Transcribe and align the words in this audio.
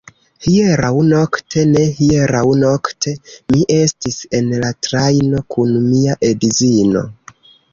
Hieraŭ 0.43 0.93
nokte, 1.09 1.65
ne 1.73 1.83
hieraŭ 1.99 2.41
nokte, 2.61 3.13
mi 3.55 3.61
estis 3.77 4.19
en 4.39 4.51
la 4.65 4.73
trajno 4.89 5.45
kun 5.57 5.77
mia 5.93 6.17
edzino. 6.33 7.07